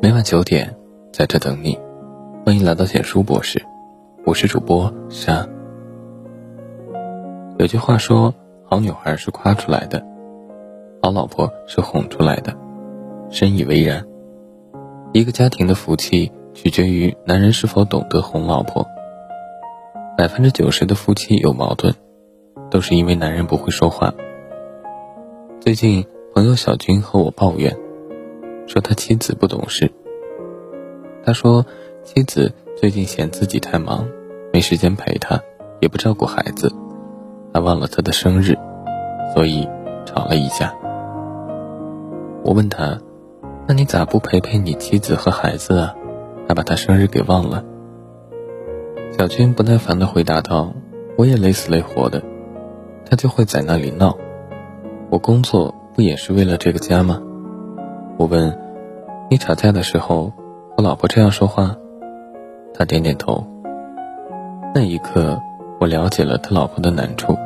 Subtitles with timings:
[0.00, 0.74] 每晚九点，
[1.12, 1.78] 在这等你。
[2.42, 3.62] 欢迎来到简书博士，
[4.24, 5.46] 我是主播沙。
[7.58, 8.32] 有句话说，
[8.64, 10.02] 好女孩是夸出来的，
[11.02, 12.56] 好老婆是哄出来的，
[13.28, 14.02] 深以为然。
[15.12, 18.86] 一个家庭的福气取决于男人是否懂得哄老婆。
[20.16, 21.92] 百分之九十的夫妻有矛盾，
[22.70, 24.14] 都是因为男人不会说话。
[25.60, 27.76] 最近，朋友小军和我抱怨，
[28.66, 29.92] 说他妻子不懂事。
[31.22, 31.66] 他说，
[32.04, 34.08] 妻子最近嫌自己太忙，
[34.50, 35.38] 没时间陪他，
[35.80, 36.72] 也不照顾孩子，
[37.52, 38.56] 还忘了他的生日，
[39.34, 39.68] 所以
[40.06, 40.74] 吵了一架。
[42.42, 42.98] 我问他，
[43.68, 45.94] 那你咋不陪陪你妻子和孩子啊？
[46.48, 47.62] 还把他生日给忘了？
[49.18, 50.72] 小军不耐烦地回答道
[51.18, 52.22] ：“我也累死累活的，
[53.04, 54.16] 他就会在那里闹。
[55.10, 57.20] 我工作不也是为了这个家吗？”
[58.18, 58.58] 我问
[59.30, 60.32] ：“你吵架的时候
[60.76, 61.76] 和老婆这样说话？”
[62.74, 63.46] 他点点头。
[64.74, 65.40] 那一刻，
[65.80, 67.36] 我了解了他老婆的难处。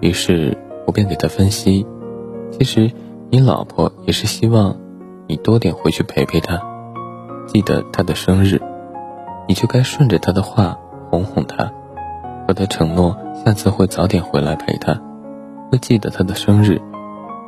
[0.00, 1.86] 于是我便给他分析
[2.52, 2.90] ：“其实
[3.30, 4.76] 你老婆也是希望
[5.26, 6.60] 你多点回去陪陪她，
[7.46, 8.60] 记得她的生日。”
[9.46, 10.78] 你就该顺着他的话
[11.10, 11.70] 哄哄他，
[12.48, 14.98] 和他承诺下次会早点回来陪他，
[15.70, 16.80] 会记得她的生日，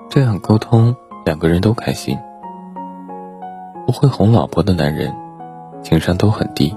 [0.09, 2.17] 这样沟通两个人都开心。
[3.87, 5.15] 不会哄老婆的男人，
[5.83, 6.77] 情商都很低。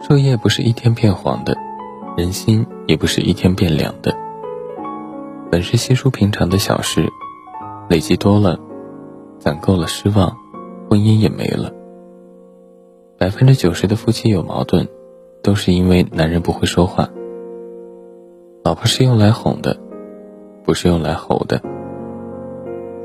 [0.00, 1.56] 树叶不是一天变黄的，
[2.16, 4.16] 人心也不是一天变凉的。
[5.50, 7.08] 本是稀疏平常的小事，
[7.88, 8.58] 累积多了，
[9.38, 10.36] 攒够了失望，
[10.88, 11.72] 婚姻也没了。
[13.18, 14.88] 百分之九十的夫妻有矛盾，
[15.42, 17.08] 都是因为男人不会说话。
[18.62, 19.76] 老婆是用来哄的，
[20.70, 21.60] 不是用来吼的。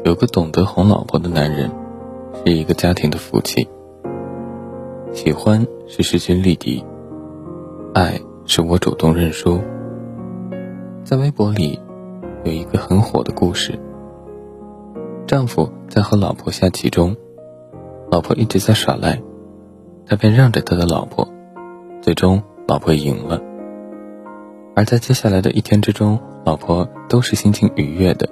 [0.04, 1.72] 有个懂得哄老婆的男人，
[2.46, 3.68] 是一个家庭的福气。
[5.12, 6.86] 喜欢是势均力敌，
[7.96, 9.60] 爱是我主动认输。
[11.04, 11.80] 在微博里，
[12.44, 13.80] 有一个很火的故事：
[15.26, 17.16] 丈夫在和老婆下棋中，
[18.12, 19.20] 老婆一直在耍赖。
[20.06, 21.28] 他便让着他的老婆，
[22.04, 23.42] 最终老婆赢了。
[24.76, 28.30] 而在接下来的一天之中，老婆都是心情愉悦的，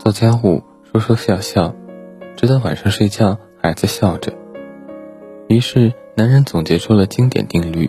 [0.00, 1.72] 做家务说说笑笑，
[2.36, 4.32] 直到晚上睡觉还在笑着。
[5.46, 7.88] 于是男人总结出了经典定律：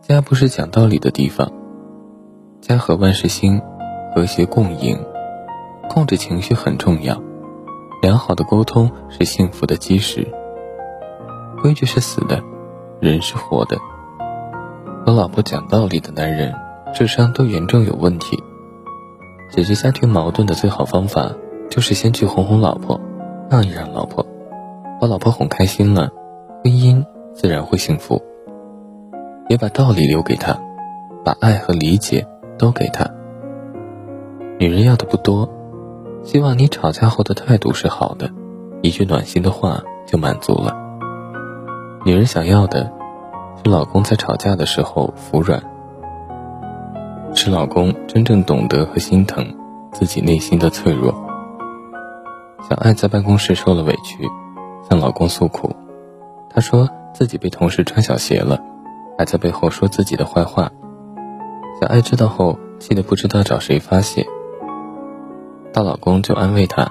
[0.00, 1.50] 家不是讲道理的地方，
[2.60, 3.60] 家和万事兴，
[4.14, 4.96] 和谐共赢，
[5.88, 7.20] 控制情绪很重要，
[8.00, 10.24] 良好的沟通是幸福的基石。
[11.60, 12.40] 规矩是死的，
[13.00, 13.76] 人是活的。
[15.04, 16.54] 和老婆讲道理的男人，
[16.92, 18.42] 智商都严重有问题。
[19.50, 21.32] 解决家庭矛盾的最好方法，
[21.70, 23.00] 就是先去哄哄老婆，
[23.50, 24.26] 让一让老婆，
[25.00, 26.10] 把老婆哄开心了，
[26.62, 27.04] 婚姻
[27.34, 28.22] 自然会幸福。
[29.48, 30.58] 也把道理留给他，
[31.24, 32.26] 把爱和理解
[32.58, 33.08] 都给他。
[34.58, 35.48] 女人要的不多，
[36.22, 38.30] 希望你吵架后的态度是好的，
[38.82, 40.76] 一句暖心的话就满足了。
[42.04, 42.92] 女人想要的
[43.56, 45.62] 是老公在吵架的时候服软，
[47.40, 49.46] 是老公真正懂得和心疼
[49.92, 51.14] 自己内心的脆弱。
[52.68, 54.28] 小爱在办公室受了委屈，
[54.90, 55.72] 向老公诉苦，
[56.50, 58.58] 她说自己被同事穿小鞋了，
[59.16, 60.72] 还在背后说自己的坏话。
[61.80, 64.26] 小爱知道后，气得不知道找谁发泄。
[65.72, 66.90] 她老公就安慰她：“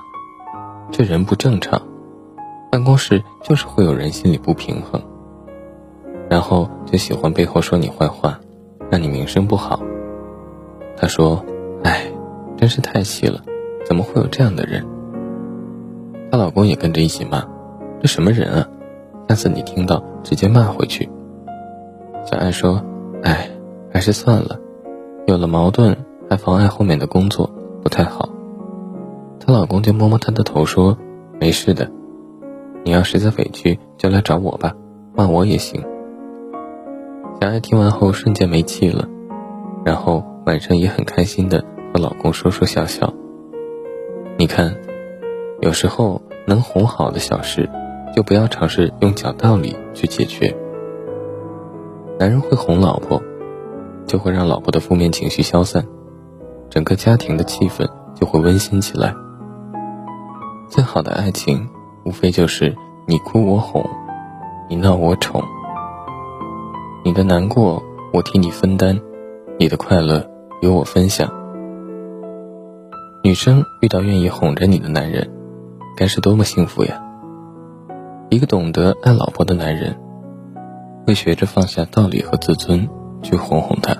[0.94, 1.82] 这人不正常。”
[2.72, 5.02] 办公室就是会有人心里不平衡，
[6.30, 8.40] 然后就喜欢背后说你坏话，
[8.90, 9.78] 让你名声不好。
[10.98, 11.46] 她说
[11.86, 12.12] ：“哎，
[12.58, 13.40] 真是太气了，
[13.86, 14.84] 怎么会有这样的人？”
[16.32, 17.46] 她老公也跟着一起骂
[18.02, 18.68] ：“这什么人啊？
[19.30, 21.08] 下次你听到直接骂回去。”
[22.26, 22.82] 小爱说
[23.24, 23.50] ：“哎，
[23.94, 24.60] 还是算了，
[25.28, 25.96] 有了矛盾
[26.30, 27.50] 还妨碍后面的工作，
[27.84, 28.28] 不太好。”
[29.40, 30.98] 她老公就摸摸她的头说
[31.40, 31.90] ：“没事的。”
[32.84, 34.74] 你要实在委屈，就来找我吧，
[35.14, 35.82] 骂我也行。
[37.42, 39.08] 小爱听完后瞬间没气了，
[39.86, 41.62] 然后晚上也很开心的
[41.94, 43.14] 和老公说说笑笑。
[44.38, 44.74] 你看，
[45.60, 47.70] 有时候能哄好的小事，
[48.16, 50.56] 就不要尝试用讲道理去解决。
[52.18, 53.22] 男人会哄老婆，
[54.06, 55.86] 就会让老婆的负面情绪消散，
[56.70, 57.86] 整个家庭的气氛
[58.16, 59.14] 就会温馨起来。
[60.70, 61.68] 最好的爱情。
[62.06, 62.74] 无非就是
[63.06, 63.86] 你哭我哄，
[64.70, 65.44] 你闹我宠，
[67.04, 67.84] 你的难过
[68.14, 68.98] 我替你分担，
[69.60, 70.26] 你的快乐
[70.62, 71.32] 由我分享。
[73.24, 75.30] 女生遇到愿意哄着你的男人，
[75.96, 77.04] 该是多么幸福呀！
[78.30, 79.96] 一个懂得爱老婆的男人，
[81.06, 82.88] 会学着放下道理和自尊
[83.22, 83.96] 去哄哄她。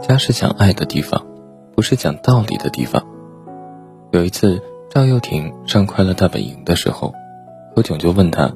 [0.00, 1.24] 家是讲爱的地方，
[1.74, 3.04] 不是讲道理的地方。
[4.12, 7.12] 有一次，赵又廷上快乐大本营的时候，
[7.74, 8.52] 何炅就问他：“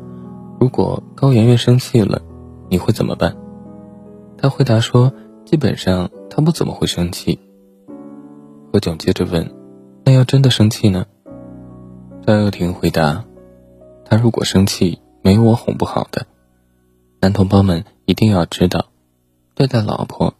[0.59, 2.21] 如果高圆圆生气了，
[2.69, 3.37] 你会怎么办？”
[4.39, 5.13] 他回答说
[5.45, 7.41] ：“基本上她不怎么会生气。”
[8.73, 9.53] 何炅接着问
[10.05, 11.07] ：“那要真的生气呢？”
[12.27, 13.25] 赵又廷回答
[14.07, 16.27] ：“他如果生气，没有我哄不好的。
[17.21, 18.87] 男同胞们一定要知道，
[19.55, 20.35] 对待老婆，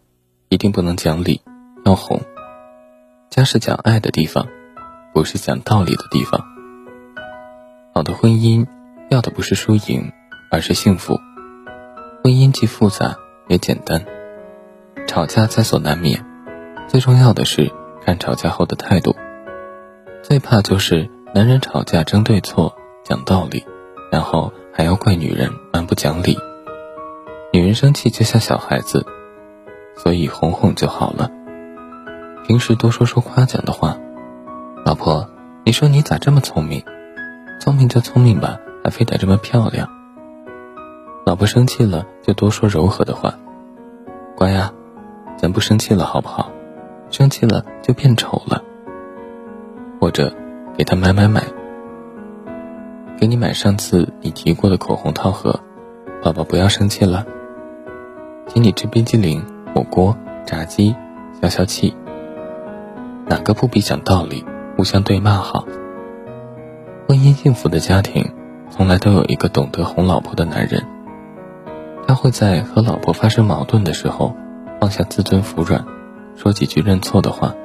[0.49, 1.41] 一定不能讲理，
[1.85, 2.21] 要哄。
[3.29, 4.47] 家是讲爱的地方，
[5.13, 6.41] 不是讲道理的地方。
[7.93, 8.65] 好的婚姻
[9.09, 10.11] 要的不是输赢，
[10.51, 11.19] 而是幸福。
[12.23, 13.17] 婚姻既复杂
[13.47, 14.05] 也简单，
[15.13, 16.25] 吵架在所难免，
[16.87, 17.71] 最重要的是。”
[18.03, 19.15] 看吵架后的态度，
[20.23, 23.63] 最怕就是男人吵架争对错、讲道理，
[24.11, 26.35] 然后还要怪女人蛮不讲理。
[27.53, 29.05] 女人生气就像小孩子，
[29.95, 31.29] 所以哄哄就好了。
[32.47, 33.95] 平时多说说夸奖的话，
[34.83, 35.29] 老婆，
[35.63, 36.83] 你说你咋这么聪明？
[37.61, 39.87] 聪明就聪明吧，还非得这么漂亮。
[41.25, 43.35] 老婆生气了就多说柔和的话，
[44.35, 44.73] 乖呀，
[45.43, 46.53] 咱不生气了好不好？
[47.11, 48.63] 生气了就变丑了，
[49.99, 50.33] 或者
[50.77, 51.43] 给他买买买，
[53.19, 55.59] 给你买上次你提过的口红套盒，
[56.23, 57.25] 宝宝不要生气了。
[58.47, 59.45] 请你吃冰激凌、
[59.75, 60.95] 火锅、炸鸡，
[61.41, 61.93] 消消气。
[63.25, 64.45] 哪个不比讲道理、
[64.77, 65.65] 互相对骂好？
[67.05, 68.31] 婚姻幸福的家庭，
[68.69, 70.85] 从来都有一个懂得哄老婆的男人，
[72.07, 74.33] 他会在和老婆发生矛盾的时候，
[74.83, 75.85] 放下自尊服软。
[76.35, 77.55] 说几句认错的话，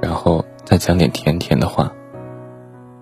[0.00, 1.90] 然后再讲点甜甜的话。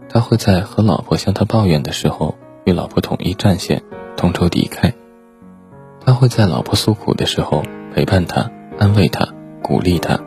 [0.08, 3.82] 他会在和老婆向他抱怨的时候，与老婆统一战线，
[4.16, 4.94] 同仇敌忾。
[6.06, 7.62] 他会在老婆诉苦的时候
[7.94, 9.28] 陪伴她、安慰她、
[9.60, 10.18] 鼓励她。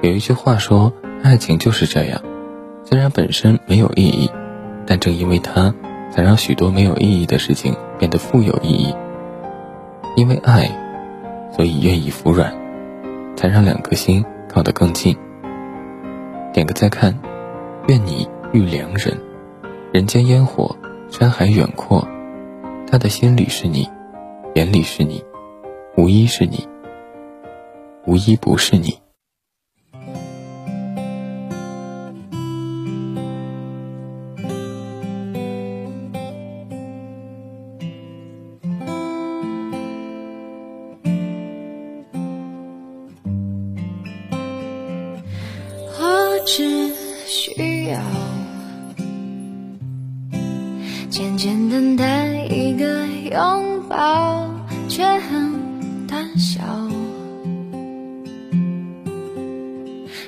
[0.00, 2.22] 有一句话说：“爱情就是这样，
[2.82, 4.30] 虽然本身没有意义，
[4.86, 5.74] 但正因为它，
[6.10, 8.94] 才让许多没有意义的事情变得富有意义。
[10.16, 10.79] 因为爱，
[11.60, 12.50] 所以愿意服软。”
[13.36, 15.14] 才让两颗心靠得更近。
[16.54, 17.14] 点个再看，
[17.86, 19.14] 愿你遇良人，
[19.92, 20.74] 人间烟火，
[21.10, 22.08] 山海远阔，
[22.90, 23.86] 他的心里是你，
[24.54, 25.22] 眼里是你，
[25.98, 26.66] 无一是你，
[28.06, 28.98] 无一不是你。
[51.10, 54.48] 简简单单一个拥抱，
[54.88, 56.60] 却很胆小，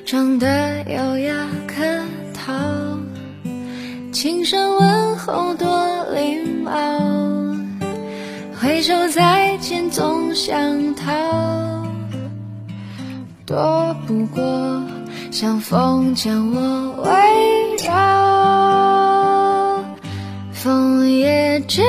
[0.05, 1.83] 长得优雅可
[2.33, 2.53] 讨，
[4.11, 6.71] 轻声问候多礼貌，
[8.59, 11.11] 挥手再见总想逃，
[13.45, 14.72] 躲不过。
[15.33, 17.09] 像风将我围
[17.87, 19.83] 绕，
[20.51, 21.81] 风也知